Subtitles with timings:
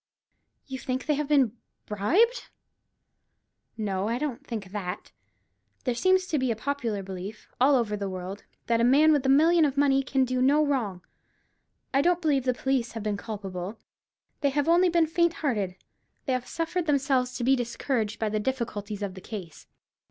[0.65, 1.55] "You think they have been
[1.85, 2.49] bribed?"
[3.77, 5.11] "No; I don't think that.
[5.83, 9.23] There seems to be a popular belief, all over the world, that a man with
[9.27, 11.03] a million of money can do no wrong.
[11.93, 13.77] I don't believe the police have been culpable;
[14.39, 15.75] they have only been faint hearted.
[16.25, 19.67] They have suffered themselves to be discouraged by the difficulties of the case.